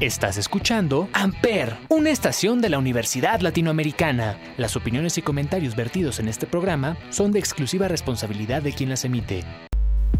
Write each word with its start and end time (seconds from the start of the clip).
Estás 0.00 0.38
escuchando 0.38 1.10
Amper, 1.12 1.76
una 1.90 2.08
estación 2.08 2.62
de 2.62 2.70
la 2.70 2.78
Universidad 2.78 3.40
Latinoamericana. 3.40 4.38
Las 4.56 4.74
opiniones 4.74 5.18
y 5.18 5.22
comentarios 5.22 5.76
vertidos 5.76 6.20
en 6.20 6.28
este 6.28 6.46
programa 6.46 6.96
son 7.10 7.32
de 7.32 7.38
exclusiva 7.38 7.86
responsabilidad 7.86 8.62
de 8.62 8.72
quien 8.72 8.88
las 8.88 9.04
emite. 9.04 9.44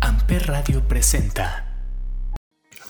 Amper 0.03 0.49
Radio 0.49 0.87
presenta. 0.87 1.67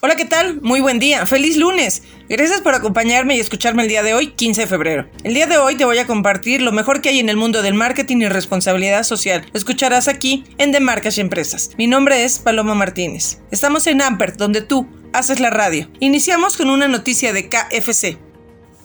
Hola, 0.01 0.17
¿qué 0.17 0.25
tal? 0.25 0.63
Muy 0.63 0.81
buen 0.81 0.99
día. 0.99 1.27
Feliz 1.27 1.57
lunes. 1.59 2.03
Gracias 2.29 2.61
por 2.61 2.75
acompañarme 2.75 3.37
y 3.37 3.41
escucharme 3.41 3.83
el 3.83 3.89
día 3.89 4.03
de 4.03 4.15
hoy, 4.15 4.29
15 4.29 4.63
de 4.63 4.67
febrero. 4.67 5.09
El 5.23 5.35
día 5.35 5.47
de 5.47 5.59
hoy 5.59 5.77
te 5.77 5.85
voy 5.85 5.99
a 5.99 6.09
compartir 6.09 6.61
lo 6.61 6.73
mejor 6.73 7.03
que 7.03 7.11
hay 7.11 7.21
en 7.21 7.29
el 7.29 7.37
mundo 7.37 7.63
del 7.63 7.75
marketing 7.75 8.17
y 8.17 8.29
responsabilidad 8.29 9.05
social. 9.05 9.47
Lo 9.53 9.59
escucharás 9.59 10.09
aquí 10.09 10.43
en 10.59 10.73
De 10.73 10.81
Marcas 10.81 11.19
y 11.19 11.21
Empresas. 11.21 11.71
Mi 11.79 11.87
nombre 11.87 12.25
es 12.25 12.41
Paloma 12.41 12.75
Martínez. 12.75 13.39
Estamos 13.53 13.87
en 13.87 14.03
Amper, 14.03 14.37
donde 14.37 14.63
tú 14.63 14.89
haces 15.13 15.41
la 15.41 15.51
radio. 15.51 15.89
Iniciamos 16.01 16.57
con 16.57 16.71
una 16.71 16.89
noticia 16.89 17.33
de 17.33 17.49
KFC. 17.49 18.19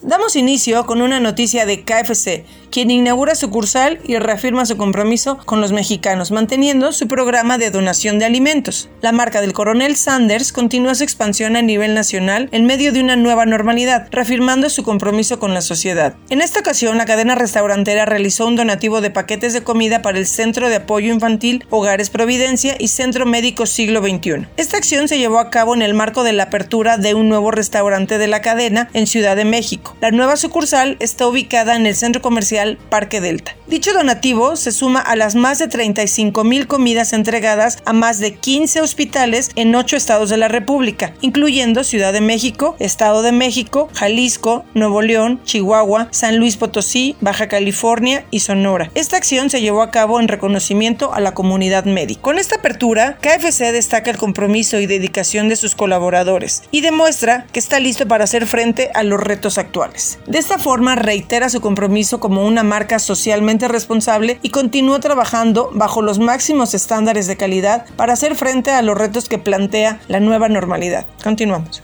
Damos 0.02 0.36
inicio 0.36 0.86
con 0.86 1.02
una 1.02 1.20
noticia 1.20 1.66
de 1.66 1.84
KFC, 1.84 2.46
quien 2.76 2.92
inaugura 2.92 3.36
sucursal 3.36 4.00
y 4.04 4.18
reafirma 4.18 4.66
su 4.66 4.76
compromiso 4.76 5.38
con 5.46 5.62
los 5.62 5.72
mexicanos, 5.72 6.32
manteniendo 6.32 6.92
su 6.92 7.08
programa 7.08 7.58
de 7.58 7.72
donación 7.72 8.20
de 8.20 8.26
alimentos. 8.26 8.90
La 9.00 9.14
marca 9.14 9.40
del 9.40 9.54
coronel 9.54 9.96
Sanders 9.96 10.52
continúa 10.52 10.94
su 10.94 11.06
expansión 11.06 11.56
a 11.56 11.62
nivel 11.62 11.94
nacional 11.94 12.50
en 12.52 12.66
medio 12.66 12.92
de 12.92 13.00
una 13.00 13.16
nueva 13.16 13.46
normalidad, 13.46 14.10
reafirmando 14.12 14.70
su 14.70 14.84
compromiso 14.84 15.40
con 15.40 15.54
la 15.54 15.62
sociedad. 15.62 16.18
En 16.30 16.42
esta 16.42 16.60
ocasión, 16.60 16.98
la 16.98 17.06
cadena 17.06 17.36
restaurantera 17.36 18.04
realizó 18.04 18.46
un 18.46 18.58
donativo 18.58 19.00
de 19.00 19.10
paquetes 19.10 19.54
de 19.54 19.64
comida 19.64 20.02
para 20.02 20.18
el 20.18 20.28
Centro 20.28 20.68
de 20.68 20.76
Apoyo 20.76 21.14
Infantil 21.14 21.66
Hogares 21.70 22.10
Providencia 22.10 22.76
y 22.78 22.90
Centro 22.90 23.26
Médico 23.26 23.68
Siglo 23.68 24.02
XXI. 24.02 24.48
Esta 24.58 24.76
acción 24.76 25.08
se 25.08 25.18
llevó 25.18 25.40
a 25.40 25.50
cabo 25.50 25.76
en 25.76 25.82
el 25.82 25.94
marco 25.94 26.26
de 26.26 26.34
la 26.34 26.44
apertura 26.44 26.98
de 26.98 27.14
un 27.14 27.30
nuevo 27.30 27.52
restaurante 27.52 28.18
de 28.18 28.28
la 28.28 28.42
cadena 28.42 28.90
en 28.92 29.08
Ciudad 29.08 29.38
de 29.38 29.46
México. 29.46 29.96
La 30.02 30.12
nueva 30.12 30.36
sucursal 30.36 30.98
está 31.00 31.26
ubicada 31.26 31.77
en 31.77 31.86
el 31.86 31.96
centro 31.96 32.21
comercial 32.21 32.65
Parque 32.90 33.21
Delta. 33.21 33.55
Dicho 33.68 33.94
donativo 33.94 34.55
se 34.55 34.71
suma 34.71 34.99
a 34.99 35.16
las 35.16 35.35
más 35.35 35.60
de 35.60 35.68
35 35.68 36.44
mil 36.44 36.68
comidas 36.68 37.13
entregadas 37.13 37.80
a 37.85 37.94
más 37.94 38.20
de 38.20 38.35
15 38.35 38.82
hospitales 38.82 39.52
en 39.55 39.74
8 39.74 39.96
estados 39.96 40.30
de 40.30 40.38
la 40.38 40.48
República, 40.48 41.13
incluyendo 41.21 41.84
Ciudad 41.84 42.13
de 42.13 42.21
México, 42.21 42.76
Estado 42.80 43.21
de 43.21 43.32
México, 43.32 43.90
Jalisco, 43.93 44.66
Nuevo 44.74 45.02
León, 45.02 45.40
Chihuahua, 45.43 46.08
San 46.12 46.38
Luis 46.38 46.58
Potosí, 46.58 47.16
Baja 47.21 47.48
California 47.48 48.26
y 48.32 48.40
Sonora. 48.40 48.91
Esta 48.96 49.18
acción 49.18 49.49
se 49.49 49.62
llevó 49.62 49.82
a 49.82 49.91
cabo 49.91 50.20
en 50.20 50.27
reconocimiento 50.27 51.13
a 51.13 51.20
la 51.20 51.34
comunidad 51.34 51.86
médica. 51.86 52.21
Con 52.21 52.38
esta 52.38 52.58
apertura, 52.58 53.18
KFC 53.21 53.71
destaca 53.71 54.12
el 54.12 54.18
compromiso 54.18 54.80
y 54.80 54.86
dedicación 54.86 55.49
de 55.49 55.55
sus 55.55 55.76
colaboradores 55.76 56.63
y 56.71 56.82
demuestra 56.82 57.48
que 57.52 57.60
está 57.60 57.80
listo 57.80 58.08
para 58.08 58.24
hacer 58.24 58.46
frente 58.46 58.91
a 58.93 59.04
los 59.04 59.20
retos 59.20 59.58
actuales. 59.58 60.20
De 60.27 60.38
esta 60.38 60.60
forma 60.60 60.96
reitera 60.96 61.49
su 61.49 61.62
compromiso 61.62 62.20
como 62.20 62.45
una 62.46 62.63
marca 62.63 62.99
socialmente 62.99 63.68
responsable 63.68 64.40
y 64.41 64.50
continúa 64.50 65.00
trabajando 65.00 65.72
bajo 65.74 66.01
los 66.01 66.19
máximos 66.19 66.74
estándares 66.74 67.28
de 67.28 67.38
calidad 67.38 67.85
para 67.96 68.13
hacer 68.13 68.35
frente 68.35 68.72
a 68.72 68.81
los 68.81 68.97
retos 68.97 69.29
que 69.29 69.38
plantea 69.38 70.00
la 70.07 70.19
nueva 70.19 70.47
normalidad. 70.47 71.06
Continuamos. 71.24 71.84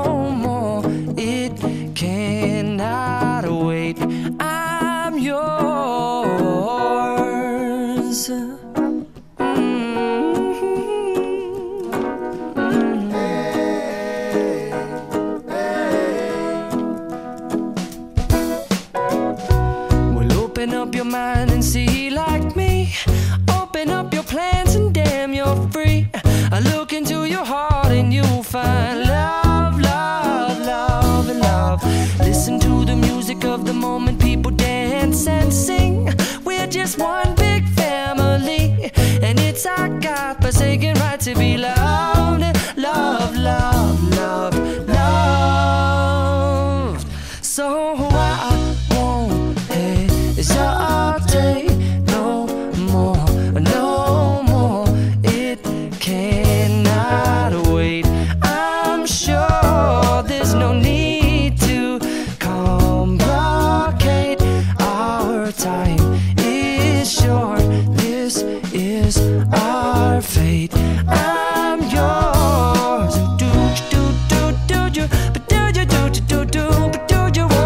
cannot 1.95 3.45
wait. 3.65 3.97
I'm 4.39 5.17
yours. 5.19 5.71
And 35.31 35.53
sing. 35.53 36.09
We're 36.43 36.67
just 36.67 36.97
one 36.97 37.35
big 37.35 37.63
family, 37.69 38.91
and 39.25 39.39
it's 39.39 39.65
our 39.65 39.89
God 39.99 40.41
forsaken 40.41 40.93
right 40.99 41.19
to 41.21 41.33
be 41.35 41.57
loved, 41.57 42.41
love, 42.41 42.77
love, 42.77 43.35
love, 43.37 43.70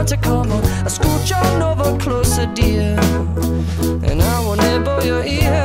Monte 0.05 0.19
Carlo. 0.19 0.61
Ascolcia 0.85 1.41
un 1.41 1.57
nuovo 1.57 1.97
closer, 1.97 2.47
dear. 2.53 2.95
And 4.03 4.21
I 4.21 4.39
will 4.45 4.55
nibble 4.55 5.03
your 5.03 5.25
ear. 5.25 5.64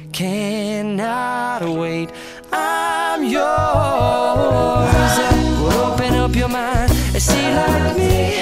cannot 0.11 1.61
wait. 1.63 2.09
I'm 2.51 3.23
yours. 3.23 3.43
Well, 5.61 5.93
open 5.93 6.13
up 6.15 6.35
your 6.35 6.49
mind 6.49 6.91
and 6.91 7.21
see 7.21 7.53
like 7.53 7.97
me. 7.97 8.40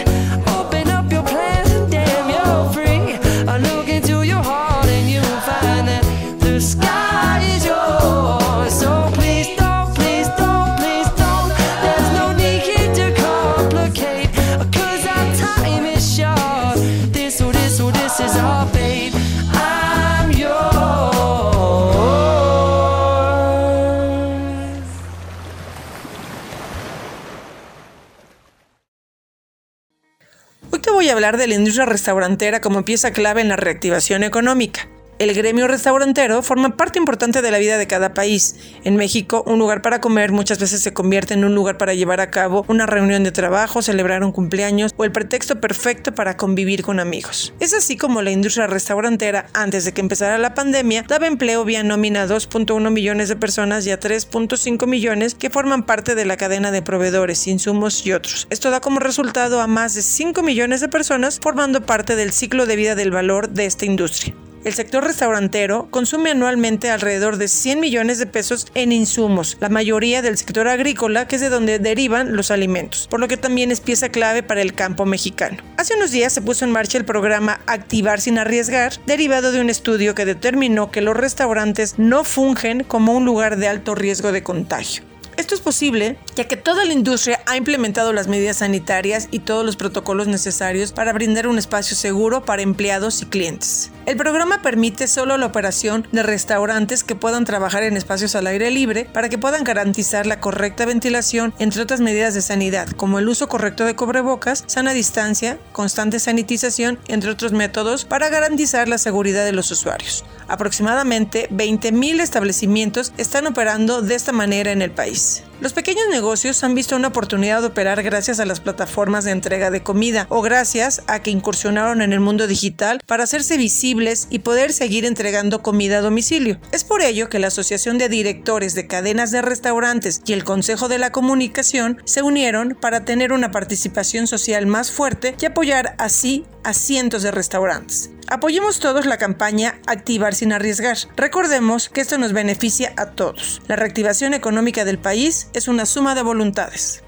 De 31.38 31.48
la 31.48 31.56
industria 31.56 31.86
restaurantera 31.86 32.62
como 32.62 32.86
pieza 32.86 33.12
clave 33.12 33.42
en 33.42 33.50
la 33.50 33.56
reactivación 33.56 34.24
económica. 34.24 34.88
El 35.20 35.34
gremio 35.34 35.68
restaurantero 35.68 36.42
forma 36.42 36.78
parte 36.78 36.98
importante 36.98 37.42
de 37.42 37.52
la 37.52 37.58
vida 37.58 37.78
de 37.78 37.88
cada 37.88 38.14
país. 38.14 38.56
En 38.86 38.96
México, 38.96 39.44
un 39.46 39.60
lugar 39.60 39.82
para 39.82 40.00
comer 40.00 40.32
muchas 40.32 40.60
veces 40.60 40.82
se 40.82 40.94
convierte 40.94 41.34
en 41.34 41.44
un 41.44 41.54
lugar 41.54 41.78
para 41.78 41.94
llevar 41.94 42.22
a 42.22 42.32
cabo 42.32 42.64
una 42.70 42.86
reunión 42.86 43.26
de 43.26 43.34
trabajo, 43.34 43.82
celebrar 43.82 44.24
un 44.24 44.32
cumpleaños 44.32 44.94
o 44.96 45.04
el 45.04 45.12
pretexto 45.12 45.60
perfecto 45.60 46.16
para 46.16 46.38
convivir 46.38 46.84
con 46.84 47.02
amigos. 47.02 47.54
Es 47.60 47.74
así 47.74 47.98
como 47.98 48.22
la 48.22 48.32
industria 48.32 48.68
restaurantera, 48.68 49.48
antes 49.52 49.84
de 49.84 49.92
que 49.92 50.00
empezara 50.00 50.38
la 50.38 50.54
pandemia, 50.54 51.04
daba 51.06 51.28
empleo 51.28 51.66
vía 51.66 51.84
nómina 51.84 52.22
a 52.22 52.28
2.1 52.28 52.90
millones 52.90 53.28
de 53.28 53.36
personas 53.36 53.86
y 53.88 53.92
a 53.92 54.00
3.5 54.00 54.88
millones 54.88 55.36
que 55.36 55.50
forman 55.50 55.86
parte 55.86 56.16
de 56.16 56.24
la 56.24 56.38
cadena 56.38 56.72
de 56.72 56.82
proveedores, 56.82 57.46
insumos 57.46 58.06
y 58.06 58.14
otros. 58.14 58.48
Esto 58.52 58.72
da 58.72 58.80
como 58.80 59.02
resultado 59.02 59.60
a 59.60 59.68
más 59.68 59.96
de 59.96 60.02
5 60.02 60.42
millones 60.44 60.80
de 60.80 60.88
personas 60.88 61.42
formando 61.42 61.86
parte 61.86 62.16
del 62.16 62.32
ciclo 62.32 62.66
de 62.66 62.78
vida 62.78 62.96
del 62.96 63.12
valor 63.12 63.50
de 63.50 63.66
esta 63.66 63.84
industria. 63.84 64.34
El 64.66 64.74
sector 64.74 65.06
restaurantero 65.06 65.88
consume 65.90 66.32
anualmente 66.32 66.92
alrededor 66.92 67.38
de 67.38 67.48
100 67.48 67.80
millones 67.80 68.20
de 68.20 68.26
pesos 68.26 68.68
en 68.76 68.92
insumos, 68.92 69.58
la 69.62 69.70
mayoría 69.70 70.22
del 70.22 70.38
sector 70.38 70.68
agrícola, 70.68 71.28
que 71.28 71.38
es 71.38 71.42
de 71.42 71.50
donde 71.50 71.80
derivan 71.80 72.36
los 72.36 72.52
alimentos, 72.52 73.08
por 73.10 73.22
lo 73.22 73.30
que 73.30 73.38
también 73.38 73.72
es 73.72 73.80
pieza 73.80 74.10
clave 74.10 74.44
para 74.44 74.62
el 74.62 74.74
campo 74.74 75.06
mexicano. 75.06 75.58
Hace 75.78 75.96
unos 75.96 76.12
días 76.12 76.34
se 76.34 76.42
puso 76.42 76.66
en 76.66 76.72
marcha 76.72 76.98
el 76.98 77.06
programa 77.06 77.62
Activar 77.68 78.20
sin 78.20 78.38
arriesgar, 78.38 78.94
derivado 79.06 79.54
de 79.54 79.62
un 79.62 79.70
estudio 79.70 80.14
que 80.14 80.26
determinó 80.26 80.92
que 80.92 81.02
los 81.02 81.16
restaurantes 81.16 81.98
no 81.98 82.26
fungen 82.26 82.84
como 82.84 83.14
un 83.14 83.24
lugar 83.24 83.56
de 83.58 83.70
alto 83.70 83.96
riesgo 83.96 84.34
de 84.34 84.44
contagio. 84.44 85.09
Esto 85.40 85.56
es 85.56 85.62
posible 85.62 86.18
ya 86.36 86.50
que 86.50 86.58
toda 86.58 86.84
la 86.84 86.92
industria 86.92 87.40
ha 87.46 87.56
implementado 87.56 88.12
las 88.12 88.28
medidas 88.28 88.58
sanitarias 88.58 89.30
y 89.32 89.40
todos 89.40 89.66
los 89.66 89.78
protocolos 89.78 90.28
necesarios 90.28 90.92
para 90.92 91.14
brindar 91.14 91.48
un 91.48 91.58
espacio 91.58 91.96
seguro 91.96 92.44
para 92.44 92.62
empleados 92.62 93.22
y 93.22 93.26
clientes. 93.26 93.90
El 94.06 94.18
programa 94.18 94.62
permite 94.62 95.08
solo 95.08 95.38
la 95.38 95.46
operación 95.46 96.06
de 96.12 96.24
restaurantes 96.24 97.06
que 97.06 97.16
puedan 97.16 97.46
trabajar 97.46 97.84
en 97.84 97.96
espacios 97.96 98.36
al 98.36 98.48
aire 98.48 98.70
libre 98.70 99.06
para 99.06 99.30
que 99.30 99.38
puedan 99.38 99.64
garantizar 99.64 100.26
la 100.26 100.42
correcta 100.42 100.86
ventilación, 100.86 101.54
entre 101.58 101.84
otras 101.84 102.02
medidas 102.02 102.34
de 102.34 102.42
sanidad, 102.42 102.90
como 102.90 103.18
el 103.20 103.30
uso 103.30 103.48
correcto 103.48 103.86
de 103.86 103.96
cubrebocas, 103.96 104.66
sana 104.68 104.94
distancia, 104.94 105.58
constante 105.72 106.20
sanitización, 106.20 107.00
entre 107.08 107.32
otros 107.32 107.54
métodos 107.54 108.04
para 108.04 108.28
garantizar 108.28 108.90
la 108.90 108.98
seguridad 108.98 109.46
de 109.46 109.54
los 109.54 109.72
usuarios. 109.72 110.26
Aproximadamente 110.50 111.48
20.000 111.52 112.20
establecimientos 112.20 113.14
están 113.18 113.48
operando 113.48 114.02
de 114.02 114.16
esta 114.16 114.34
manera 114.34 114.72
en 114.72 114.82
el 114.82 114.92
país. 114.92 115.29
peace. 115.38 115.49
Los 115.62 115.74
pequeños 115.74 116.08
negocios 116.10 116.64
han 116.64 116.74
visto 116.74 116.96
una 116.96 117.10
oportunidad 117.10 117.60
de 117.60 117.68
operar 117.68 118.02
gracias 118.02 118.40
a 118.40 118.46
las 118.46 118.62
plataformas 118.62 119.26
de 119.26 119.32
entrega 119.32 119.70
de 119.72 119.84
comida 119.84 120.26
o 120.30 120.42
gracias 120.42 121.04
a 121.08 121.22
que 121.22 121.32
incursionaron 121.32 122.02
en 122.02 122.14
el 122.14 122.22
mundo 122.22 122.48
digital 122.48 123.02
para 123.06 123.26
hacerse 123.26 123.58
visibles 123.58 124.28
y 124.30 124.40
poder 124.40 124.72
seguir 124.72 125.04
entregando 125.04 125.62
comida 125.62 125.98
a 125.98 126.02
domicilio. 126.02 126.62
Es 126.72 126.86
por 126.86 127.02
ello 127.02 127.28
que 127.28 127.40
la 127.40 127.48
Asociación 127.48 127.98
de 127.98 128.08
Directores 128.08 128.74
de 128.74 128.88
Cadenas 128.88 129.32
de 129.32 129.42
Restaurantes 129.42 130.22
y 130.26 130.32
el 130.32 130.46
Consejo 130.46 130.88
de 130.88 130.98
la 130.98 131.12
Comunicación 131.12 132.02
se 132.06 132.22
unieron 132.22 132.78
para 132.80 133.04
tener 133.04 133.34
una 133.34 133.52
participación 133.52 134.28
social 134.28 134.66
más 134.66 134.92
fuerte 134.92 135.36
y 135.42 135.46
apoyar 135.46 135.94
así 135.98 136.46
a 136.64 136.74
cientos 136.74 137.22
de 137.22 137.32
restaurantes. 137.32 138.12
Apoyemos 138.32 138.80
todos 138.80 139.08
la 139.08 139.18
campaña 139.18 139.80
Activar 139.88 140.36
sin 140.36 140.54
arriesgar. 140.54 140.96
Recordemos 141.18 141.90
que 141.90 142.02
esto 142.02 142.20
nos 142.20 142.32
beneficia 142.32 142.94
a 142.96 143.08
todos. 143.08 143.60
La 143.68 143.76
reactivación 143.76 144.36
económica 144.36 144.86
del 144.86 145.00
país 145.00 145.49
es 145.54 145.68
una 145.68 145.86
suma 145.86 146.16
de 146.16 146.24
voluntades. 146.24 147.04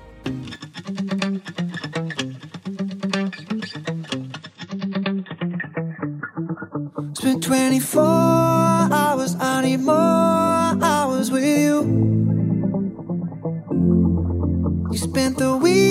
Spent 7.13 7.43
24 7.43 8.01
hours, 8.91 9.35
I 9.39 9.61
need 9.63 9.81
more 9.81 10.77
hours 10.83 11.29
with 11.31 11.43
you. 11.43 11.83
You 14.91 14.97
spent 14.97 15.37
the 15.37 15.55
weekend 15.55 15.90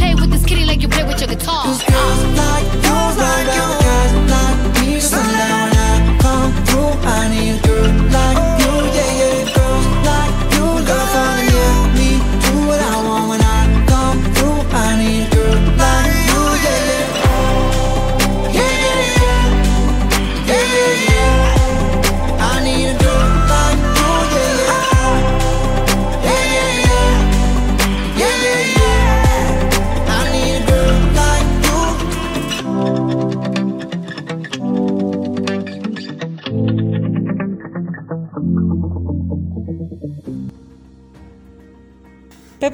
your 1.21 1.29
guitar. 1.29 1.63
Cause 1.65 1.83
girls 1.83 2.23
like 2.35 2.65
you, 2.83 3.10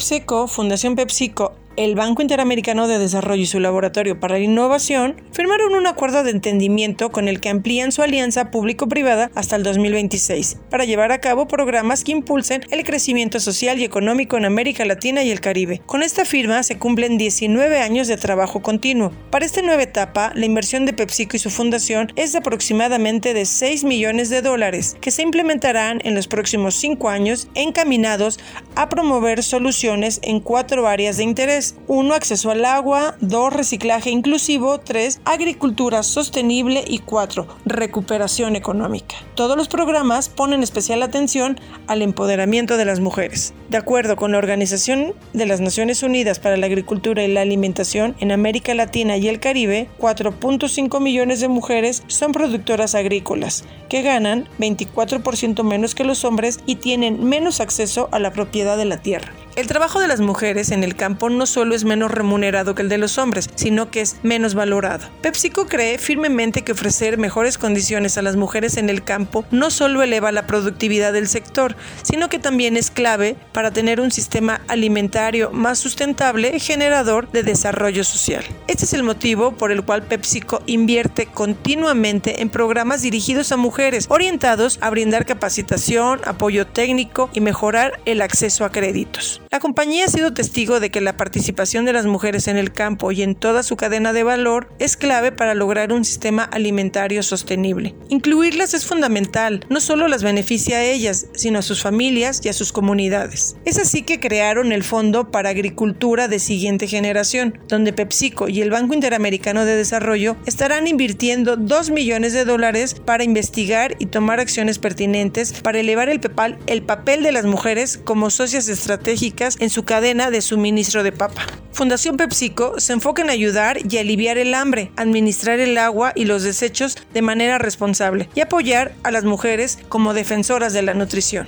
PepsiCo, 0.07 0.47
Fundación 0.47 0.95
PepsiCo, 0.95 1.51
el 1.77 1.93
Banco 1.93 2.23
Interamericano 2.23 2.87
de 2.87 2.97
Desarrollo 2.97 3.43
y 3.43 3.45
su 3.45 3.59
Laboratorio 3.59 4.19
para 4.19 4.39
la 4.39 4.43
Innovación 4.43 5.15
firmaron 5.31 5.75
un 5.75 5.85
acuerdo 5.85 6.23
de 6.23 6.31
entendimiento 6.31 7.11
con 7.11 7.27
el 7.27 7.39
que 7.39 7.49
amplían 7.49 7.91
su 7.91 8.01
alianza 8.01 8.49
público-privada 8.49 9.29
hasta 9.35 9.55
el 9.55 9.61
2026 9.61 10.57
para 10.71 10.85
llevar 10.85 11.11
a 11.11 11.21
cabo 11.21 11.47
programas 11.47 12.03
que 12.03 12.13
impulsen 12.13 12.63
el 12.71 12.83
crecimiento 12.83 13.39
social 13.39 13.79
y 13.79 13.83
económico 13.83 14.37
en 14.37 14.45
América 14.45 14.85
Latina 14.85 15.21
y 15.21 15.29
el 15.29 15.39
Caribe. 15.39 15.79
Con 15.85 16.01
esta 16.01 16.25
firma 16.25 16.63
se 16.63 16.79
cumplen 16.79 17.19
19 17.19 17.79
años 17.79 18.07
de 18.07 18.17
trabajo 18.17 18.63
continuo. 18.63 19.11
Para 19.29 19.45
esta 19.45 19.61
nueva 19.61 19.83
etapa, 19.83 20.31
la 20.33 20.47
inversión 20.47 20.87
de 20.87 20.93
PepsiCo 20.93 21.37
y 21.37 21.39
su 21.39 21.51
fundación 21.51 22.11
es 22.15 22.31
de 22.31 22.39
aproximadamente 22.39 23.35
de 23.35 23.45
6 23.45 23.83
millones 23.83 24.31
de 24.31 24.41
dólares 24.41 24.97
que 24.99 25.11
se 25.11 25.21
implementarán 25.21 26.01
en 26.03 26.15
los 26.15 26.27
próximos 26.27 26.73
5 26.73 27.07
años 27.07 27.49
encaminados 27.53 28.39
a 28.73 28.89
promover 28.89 29.43
soluciones 29.43 30.19
en 30.23 30.39
cuatro 30.39 30.87
áreas 30.87 31.17
de 31.17 31.23
interés 31.23 31.66
1. 31.87 32.13
Acceso 32.13 32.51
al 32.51 32.65
agua. 32.65 33.15
2. 33.21 33.53
Reciclaje 33.53 34.09
inclusivo. 34.09 34.79
3. 34.79 35.21
Agricultura 35.25 36.03
sostenible. 36.03 36.83
Y 36.87 36.99
4. 36.99 37.47
Recuperación 37.65 38.55
económica. 38.55 39.15
Todos 39.35 39.57
los 39.57 39.67
programas 39.67 40.29
ponen 40.29 40.63
especial 40.63 41.03
atención 41.03 41.59
al 41.87 42.01
empoderamiento 42.01 42.77
de 42.77 42.85
las 42.85 42.99
mujeres. 42.99 43.53
De 43.69 43.77
acuerdo 43.77 44.15
con 44.15 44.31
la 44.31 44.37
Organización 44.37 45.13
de 45.33 45.45
las 45.45 45.61
Naciones 45.61 46.03
Unidas 46.03 46.39
para 46.39 46.57
la 46.57 46.65
Agricultura 46.65 47.23
y 47.23 47.31
la 47.31 47.41
Alimentación, 47.41 48.15
en 48.19 48.31
América 48.31 48.73
Latina 48.73 49.17
y 49.17 49.27
el 49.27 49.39
Caribe, 49.39 49.89
4.5 49.99 50.99
millones 51.01 51.39
de 51.39 51.47
mujeres 51.47 52.03
son 52.07 52.31
productoras 52.31 52.95
agrícolas, 52.95 53.63
que 53.89 54.01
ganan 54.01 54.47
24% 54.59 55.63
menos 55.63 55.95
que 55.95 56.03
los 56.03 56.23
hombres 56.23 56.59
y 56.65 56.75
tienen 56.75 57.23
menos 57.23 57.59
acceso 57.59 58.09
a 58.11 58.19
la 58.19 58.31
propiedad 58.31 58.77
de 58.77 58.85
la 58.85 58.97
tierra. 59.01 59.33
El 59.57 59.65
trabajo 59.65 59.99
de 59.99 60.07
las 60.07 60.19
mujeres 60.19 60.69
en 60.69 60.83
el 60.83 60.95
campo 60.95 61.31
no 61.31 61.47
solo 61.47 61.73
es 61.73 61.83
menos 61.83 62.11
remunerado 62.11 62.75
que 62.75 62.83
el 62.83 62.89
de 62.89 62.99
los 62.99 63.17
hombres, 63.17 63.49
sino 63.55 63.89
que 63.89 64.01
es 64.01 64.17
menos 64.21 64.53
valorado. 64.53 65.07
PepsiCo 65.23 65.65
cree 65.65 65.97
firmemente 65.97 66.61
que 66.61 66.73
ofrecer 66.73 67.17
mejores 67.17 67.57
condiciones 67.57 68.19
a 68.19 68.21
las 68.21 68.35
mujeres 68.35 68.77
en 68.77 68.87
el 68.87 69.03
campo 69.03 69.45
no 69.49 69.71
solo 69.71 70.03
eleva 70.03 70.31
la 70.31 70.45
productividad 70.45 71.11
del 71.11 71.27
sector, 71.27 71.75
sino 72.03 72.29
que 72.29 72.37
también 72.37 72.77
es 72.77 72.91
clave 72.91 73.35
para 73.51 73.71
tener 73.71 73.99
un 73.99 74.11
sistema 74.11 74.61
alimentario 74.67 75.49
más 75.49 75.79
sustentable 75.79 76.59
generador 76.59 77.27
de 77.31 77.41
desarrollo 77.41 78.03
social. 78.03 78.43
Este 78.67 78.85
es 78.85 78.93
el 78.93 79.01
motivo 79.01 79.53
por 79.53 79.71
el 79.71 79.83
cual 79.83 80.03
PepsiCo 80.03 80.61
invierte 80.67 81.25
continuamente 81.25 82.43
en 82.43 82.49
programas 82.49 83.01
dirigidos 83.01 83.51
a 83.51 83.57
mujeres, 83.57 84.05
orientados 84.09 84.77
a 84.81 84.91
brindar 84.91 85.25
capacitación, 85.25 86.21
apoyo 86.25 86.67
técnico 86.67 87.31
y 87.33 87.41
mejorar 87.41 87.99
el 88.05 88.21
acceso 88.21 88.63
a 88.63 88.71
créditos. 88.71 89.41
La 89.49 89.61
compañía 89.61 90.03
ha 90.05 90.09
sido 90.09 90.33
testigo 90.33 90.81
de 90.81 90.91
que 90.91 90.99
la 90.99 91.15
participación 91.15 91.85
de 91.85 91.93
las 91.93 92.05
mujeres 92.05 92.49
en 92.49 92.57
el 92.57 92.73
campo 92.73 93.13
y 93.13 93.21
en 93.21 93.33
toda 93.33 93.63
su 93.63 93.77
cadena 93.77 94.11
de 94.11 94.23
valor 94.23 94.69
es 94.77 94.97
clave 94.97 95.31
para 95.31 95.55
lograr 95.55 95.93
un 95.93 96.03
sistema 96.03 96.43
alimentario 96.43 97.23
sostenible. 97.23 97.95
Incluirlas 98.09 98.73
es 98.73 98.85
fundamental, 98.85 99.65
no 99.69 99.79
solo 99.79 100.09
las 100.09 100.21
beneficia 100.21 100.77
a 100.79 100.83
ellas, 100.83 101.27
sino 101.33 101.59
a 101.59 101.61
sus 101.61 101.81
familias 101.81 102.41
y 102.43 102.49
a 102.49 102.53
sus 102.53 102.73
comunidades. 102.73 103.55
Es 103.63 103.77
así 103.79 104.01
que 104.01 104.19
crearon 104.19 104.73
el 104.73 104.83
Fondo 104.83 105.31
para 105.31 105.49
Agricultura 105.49 106.27
de 106.27 106.39
Siguiente 106.39 106.87
Generación, 106.87 107.57
donde 107.69 107.93
PepsiCo 107.93 108.49
y 108.49 108.61
el 108.61 108.69
Banco 108.69 108.95
Interamericano 108.95 109.63
de 109.63 109.77
Desarrollo 109.77 110.35
estarán 110.45 110.87
invirtiendo 110.87 111.55
2 111.55 111.91
millones 111.91 112.33
de 112.33 112.43
dólares 112.43 112.95
para 112.95 113.23
investigar 113.23 113.95
y 113.97 114.07
tomar 114.07 114.41
acciones 114.41 114.77
pertinentes 114.77 115.53
para 115.53 115.79
elevar 115.79 116.09
el, 116.09 116.19
pepal- 116.19 116.57
el 116.67 116.83
papel 116.83 117.23
de 117.23 117.31
las 117.31 117.45
mujeres 117.45 117.97
como 117.97 118.29
socias 118.29 118.67
estratégicas 118.67 119.36
en 119.59 119.69
su 119.69 119.83
cadena 119.83 120.31
de 120.31 120.41
suministro 120.41 121.03
de 121.03 121.11
papa. 121.11 121.45
Fundación 121.71 122.17
PepsiCo 122.17 122.79
se 122.79 122.93
enfoca 122.93 123.21
en 123.21 123.29
ayudar 123.29 123.77
y 123.87 123.97
aliviar 123.97 124.37
el 124.39 124.55
hambre, 124.55 124.91
administrar 124.95 125.59
el 125.59 125.77
agua 125.77 126.11
y 126.15 126.25
los 126.25 126.41
desechos 126.41 126.97
de 127.13 127.21
manera 127.21 127.59
responsable 127.59 128.29
y 128.33 128.41
apoyar 128.41 128.95
a 129.03 129.11
las 129.11 129.25
mujeres 129.25 129.77
como 129.87 130.15
defensoras 130.15 130.73
de 130.73 130.81
la 130.81 130.95
nutrición. 130.95 131.47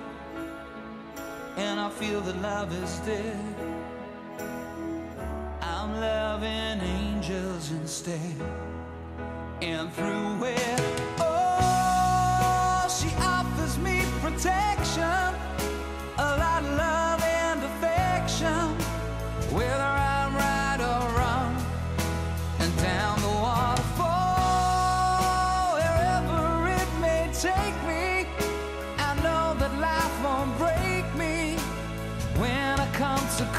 and 1.57 1.79
I 1.79 1.89
feel 1.89 2.21
that 2.21 2.41
love 2.41 2.71
is 2.83 2.99
dead, 2.99 3.55
I'm 5.61 5.99
loving 5.99 6.79
angels 6.81 7.71
instead. 7.71 8.35
And 9.61 9.91
through 9.93 10.45
it, 10.45 10.81
oh, 11.19 12.87
she 12.99 13.09
offers 13.19 13.77
me 13.77 14.03
protection, 14.21 15.35
a 16.17 16.37
lot 16.43 16.63
of 16.63 16.77
love 16.77 17.21
and 17.23 17.63
affection, 17.63 18.60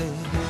angels 0.00 0.49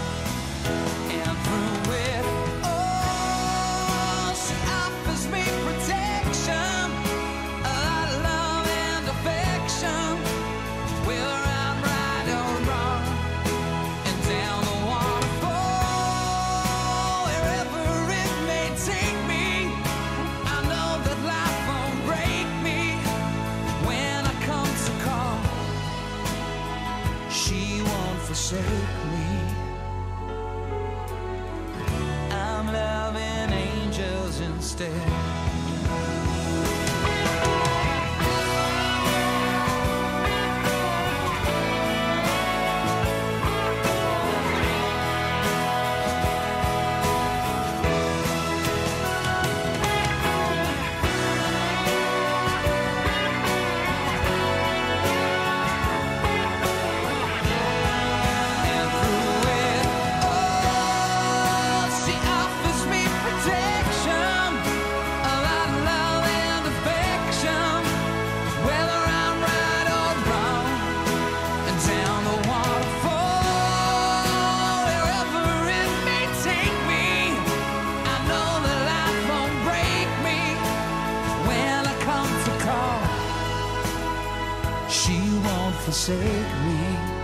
forsake 85.80 86.16
me. 86.16 87.20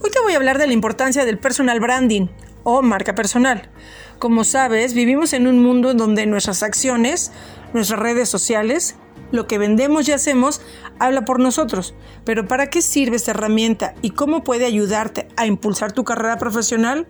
Hoy 0.00 0.10
te 0.10 0.20
voy 0.20 0.32
a 0.32 0.36
hablar 0.36 0.58
de 0.58 0.66
la 0.66 0.72
importancia 0.72 1.24
del 1.24 1.38
personal 1.38 1.78
branding 1.80 2.28
o 2.64 2.82
marca 2.82 3.14
personal. 3.14 3.70
Como 4.18 4.44
sabes, 4.44 4.94
vivimos 4.94 5.32
en 5.32 5.46
un 5.46 5.62
mundo 5.62 5.90
en 5.90 5.98
donde 5.98 6.26
nuestras 6.26 6.62
acciones, 6.62 7.32
nuestras 7.72 8.00
redes 8.00 8.28
sociales, 8.28 8.96
lo 9.30 9.46
que 9.46 9.58
vendemos 9.58 10.08
y 10.08 10.12
hacemos, 10.12 10.60
habla 10.98 11.24
por 11.24 11.40
nosotros. 11.40 11.94
Pero 12.24 12.46
¿para 12.46 12.68
qué 12.68 12.82
sirve 12.82 13.16
esta 13.16 13.30
herramienta 13.32 13.94
y 14.02 14.10
cómo 14.10 14.44
puede 14.44 14.66
ayudarte 14.66 15.28
a 15.36 15.46
impulsar 15.46 15.92
tu 15.92 16.04
carrera 16.04 16.38
profesional? 16.38 17.06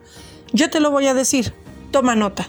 Yo 0.52 0.70
te 0.70 0.80
lo 0.80 0.90
voy 0.90 1.06
a 1.06 1.14
decir. 1.14 1.52
Toma 1.90 2.14
nota. 2.14 2.48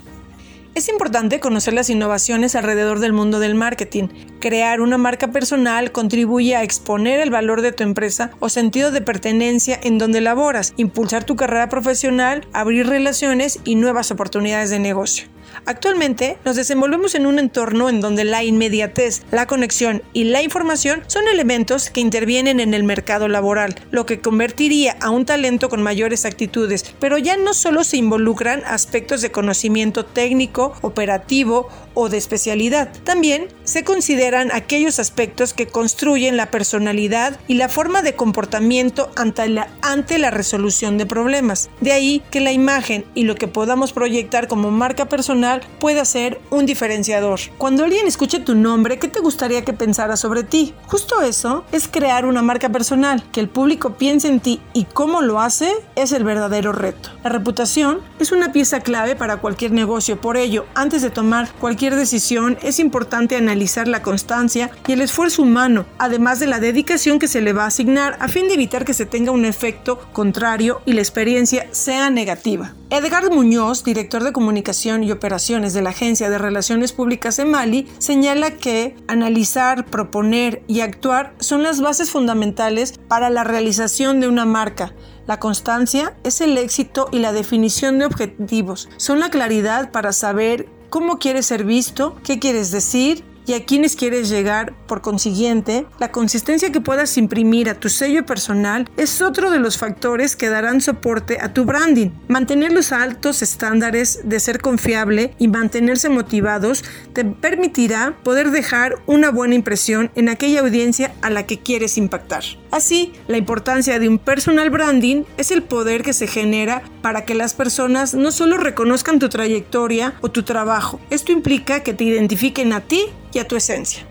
Es 0.75 0.89
importante 0.89 1.39
conocer 1.39 1.75
las 1.75 1.91
innovaciones 1.91 2.55
alrededor 2.55 2.99
del 2.99 3.13
mundo 3.13 3.39
del 3.39 3.53
marketing. 3.53 4.07
Crear 4.39 4.81
una 4.81 4.97
marca 4.97 5.27
personal 5.27 5.91
contribuye 5.91 6.55
a 6.55 6.63
exponer 6.63 7.19
el 7.19 7.29
valor 7.29 7.61
de 7.61 7.71
tu 7.71 7.83
empresa 7.83 8.31
o 8.39 8.49
sentido 8.49 8.91
de 8.91 9.01
pertenencia 9.01 9.79
en 9.83 9.99
donde 9.99 10.19
laboras, 10.19 10.73
impulsar 10.77 11.25
tu 11.25 11.35
carrera 11.35 11.69
profesional, 11.69 12.47
abrir 12.53 12.87
relaciones 12.87 13.59
y 13.63 13.75
nuevas 13.75 14.09
oportunidades 14.09 14.71
de 14.71 14.79
negocio. 14.79 15.27
Actualmente 15.65 16.37
nos 16.45 16.55
desenvolvemos 16.55 17.15
en 17.15 17.25
un 17.25 17.39
entorno 17.39 17.89
en 17.89 18.01
donde 18.01 18.23
la 18.23 18.43
inmediatez, 18.43 19.21
la 19.31 19.45
conexión 19.45 20.01
y 20.13 20.25
la 20.25 20.41
información 20.41 21.03
son 21.07 21.27
elementos 21.27 21.89
que 21.89 22.01
intervienen 22.01 22.59
en 22.59 22.73
el 22.73 22.83
mercado 22.83 23.27
laboral, 23.27 23.75
lo 23.91 24.05
que 24.05 24.19
convertiría 24.19 24.97
a 25.01 25.09
un 25.09 25.25
talento 25.25 25.69
con 25.69 25.83
mayores 25.83 26.25
actitudes, 26.25 26.93
pero 26.99 27.17
ya 27.17 27.37
no 27.37 27.53
solo 27.53 27.83
se 27.83 27.97
involucran 27.97 28.63
aspectos 28.65 29.21
de 29.21 29.31
conocimiento 29.31 30.05
técnico, 30.05 30.73
operativo 30.81 31.69
o 31.93 32.09
de 32.09 32.17
especialidad, 32.17 32.89
también 33.03 33.47
se 33.63 33.83
consideran 33.83 34.51
aquellos 34.51 34.99
aspectos 34.99 35.53
que 35.53 35.67
construyen 35.67 36.37
la 36.37 36.51
personalidad 36.51 37.39
y 37.47 37.55
la 37.55 37.69
forma 37.69 38.01
de 38.01 38.15
comportamiento 38.15 39.11
ante 39.15 39.47
la, 39.47 39.67
ante 39.81 40.17
la 40.17 40.31
resolución 40.31 40.97
de 40.97 41.05
problemas. 41.05 41.69
De 41.81 41.91
ahí 41.91 42.23
que 42.31 42.39
la 42.39 42.51
imagen 42.51 43.05
y 43.13 43.23
lo 43.23 43.35
que 43.35 43.47
podamos 43.47 43.93
proyectar 43.93 44.47
como 44.47 44.71
marca 44.71 45.07
personal 45.07 45.42
pueda 45.79 46.05
ser 46.05 46.39
un 46.49 46.65
diferenciador. 46.65 47.39
Cuando 47.57 47.83
alguien 47.83 48.07
escuche 48.07 48.39
tu 48.39 48.55
nombre, 48.55 48.99
¿qué 48.99 49.07
te 49.07 49.19
gustaría 49.19 49.65
que 49.65 49.73
pensara 49.73 50.15
sobre 50.15 50.43
ti? 50.43 50.73
Justo 50.87 51.21
eso 51.21 51.65
es 51.71 51.87
crear 51.87 52.25
una 52.25 52.41
marca 52.41 52.69
personal. 52.69 53.23
Que 53.31 53.39
el 53.39 53.49
público 53.49 53.95
piense 53.95 54.27
en 54.27 54.39
ti 54.39 54.61
y 54.73 54.85
cómo 54.85 55.21
lo 55.21 55.39
hace 55.39 55.73
es 55.95 56.11
el 56.11 56.23
verdadero 56.23 56.71
reto. 56.71 57.09
La 57.23 57.29
reputación 57.29 57.99
es 58.19 58.31
una 58.31 58.51
pieza 58.51 58.79
clave 58.79 59.15
para 59.15 59.37
cualquier 59.37 59.71
negocio. 59.71 60.19
Por 60.19 60.37
ello, 60.37 60.65
antes 60.75 61.01
de 61.01 61.09
tomar 61.09 61.51
cualquier 61.59 61.95
decisión, 61.95 62.57
es 62.61 62.79
importante 62.79 63.35
analizar 63.35 63.87
la 63.87 64.01
constancia 64.01 64.71
y 64.87 64.93
el 64.93 65.01
esfuerzo 65.01 65.41
humano, 65.41 65.85
además 65.97 66.39
de 66.39 66.47
la 66.47 66.59
dedicación 66.59 67.19
que 67.19 67.27
se 67.27 67.41
le 67.41 67.53
va 67.53 67.63
a 67.63 67.67
asignar 67.67 68.17
a 68.19 68.27
fin 68.27 68.47
de 68.47 68.53
evitar 68.53 68.85
que 68.85 68.93
se 68.93 69.05
tenga 69.05 69.31
un 69.31 69.45
efecto 69.45 69.99
contrario 70.13 70.81
y 70.85 70.93
la 70.93 71.01
experiencia 71.01 71.67
sea 71.71 72.09
negativa. 72.09 72.73
Edgar 72.89 73.31
Muñoz, 73.31 73.83
director 73.83 74.23
de 74.23 74.31
comunicación 74.31 75.03
y 75.03 75.11
operaciones 75.33 75.73
de 75.73 75.81
la 75.81 75.89
Agencia 75.89 76.29
de 76.29 76.37
Relaciones 76.37 76.93
Públicas 76.93 77.39
en 77.39 77.49
Mali, 77.49 77.87
señala 77.97 78.51
que 78.51 78.95
analizar, 79.07 79.83
proponer 79.83 80.61
y 80.67 80.81
actuar 80.81 81.33
son 81.39 81.63
las 81.63 81.81
bases 81.81 82.11
fundamentales 82.11 82.99
para 83.07 83.31
la 83.31 83.43
realización 83.43 84.19
de 84.19 84.27
una 84.27 84.45
marca. 84.45 84.93
La 85.25 85.39
constancia 85.39 86.15
es 86.23 86.39
el 86.39 86.55
éxito 86.55 87.07
y 87.11 87.17
la 87.17 87.33
definición 87.33 87.97
de 87.97 88.05
objetivos. 88.05 88.89
Son 88.97 89.19
la 89.19 89.31
claridad 89.31 89.89
para 89.89 90.13
saber 90.13 90.69
cómo 90.91 91.17
quieres 91.17 91.47
ser 91.47 91.63
visto, 91.63 92.15
qué 92.23 92.37
quieres 92.37 92.69
decir 92.69 93.25
y 93.45 93.53
a 93.53 93.65
quiénes 93.65 93.95
quieres 93.95 94.29
llegar. 94.29 94.73
Por 94.87 95.01
consiguiente, 95.01 95.85
la 95.99 96.11
consistencia 96.11 96.71
que 96.71 96.81
puedas 96.81 97.17
imprimir 97.17 97.69
a 97.69 97.79
tu 97.79 97.89
sello 97.89 98.25
personal 98.25 98.89
es 98.97 99.21
otro 99.21 99.51
de 99.51 99.59
los 99.59 99.77
factores 99.77 100.35
que 100.35 100.49
darán 100.49 100.81
soporte 100.81 101.39
a 101.41 101.53
tu 101.53 101.65
branding. 101.65 102.11
Mantener 102.27 102.71
los 102.71 102.91
altos 102.91 103.41
estándares 103.41 104.21
de 104.23 104.39
ser 104.39 104.61
confiable 104.61 105.35
y 105.39 105.47
mantenerse 105.47 106.09
motivados 106.09 106.83
te 107.13 107.25
permitirá 107.25 108.15
poder 108.23 108.51
dejar 108.51 108.95
una 109.05 109.31
buena 109.31 109.55
impresión 109.55 110.11
en 110.15 110.29
aquella 110.29 110.61
audiencia 110.61 111.13
a 111.21 111.29
la 111.29 111.45
que 111.45 111.59
quieres 111.59 111.97
impactar. 111.97 112.43
Así, 112.73 113.13
la 113.27 113.37
importancia 113.37 113.99
de 113.99 114.09
un 114.09 114.17
personal 114.17 114.71
branding 114.71 115.25
es 115.37 115.51
el 115.51 115.61
poder 115.61 116.01
que 116.01 116.11
se 116.11 116.25
genera 116.25 116.81
para 117.03 117.23
que 117.23 117.35
las 117.35 117.53
personas 117.53 118.15
no 118.15 118.31
solo 118.31 118.57
reconozcan 118.57 119.19
tu 119.19 119.29
trayectoria 119.29 120.15
o 120.21 120.31
tu 120.31 120.41
trabajo, 120.41 120.99
esto 121.11 121.31
implica 121.31 121.83
que 121.83 121.93
te 121.93 122.03
identifiquen 122.03 122.73
a 122.73 122.81
ti 122.81 123.05
y 123.31 123.37
a 123.37 123.47
tu 123.47 123.55
esencia. 123.55 124.07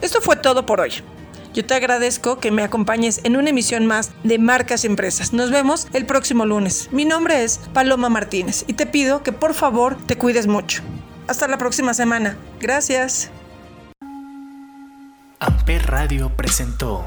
Esto 0.00 0.20
fue 0.20 0.34
todo 0.34 0.66
por 0.66 0.80
hoy. 0.80 0.94
Yo 1.54 1.64
te 1.64 1.74
agradezco 1.74 2.40
que 2.40 2.50
me 2.50 2.64
acompañes 2.64 3.20
en 3.22 3.36
una 3.36 3.50
emisión 3.50 3.86
más 3.86 4.10
de 4.24 4.40
Marcas 4.40 4.82
y 4.82 4.88
Empresas. 4.88 5.32
Nos 5.32 5.52
vemos 5.52 5.86
el 5.92 6.06
próximo 6.06 6.46
lunes. 6.46 6.88
Mi 6.90 7.04
nombre 7.04 7.44
es 7.44 7.60
Paloma 7.72 8.08
Martínez 8.08 8.64
y 8.66 8.72
te 8.72 8.86
pido 8.86 9.22
que 9.22 9.30
por 9.30 9.54
favor 9.54 9.96
te 10.06 10.18
cuides 10.18 10.48
mucho. 10.48 10.82
Hasta 11.28 11.46
la 11.46 11.56
próxima 11.56 11.94
semana. 11.94 12.36
Gracias. 12.58 13.30
Amper 15.38 15.86
Radio 15.86 16.32
presentó 16.34 17.06